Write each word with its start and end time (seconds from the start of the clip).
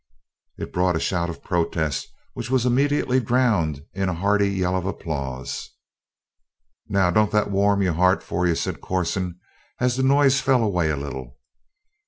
It 0.57 0.73
brought 0.73 0.95
a 0.95 0.99
shout 0.99 1.29
of 1.29 1.43
protest 1.43 2.07
which 2.33 2.49
was 2.49 2.65
immediately 2.65 3.19
drowned 3.19 3.85
in 3.93 4.09
a 4.09 4.15
hearty 4.15 4.49
yell 4.49 4.75
of 4.75 4.87
applause. 4.87 5.69
"Now, 6.89 7.11
don't 7.11 7.29
that 7.29 7.51
warm 7.51 7.83
your 7.83 7.93
heart, 7.93 8.23
for 8.23 8.47
you?" 8.47 8.55
said 8.55 8.81
Corson 8.81 9.39
as 9.79 9.97
the 9.97 10.01
noise 10.01 10.41
fell 10.41 10.63
away 10.63 10.89
a 10.89 10.97
little. 10.97 11.37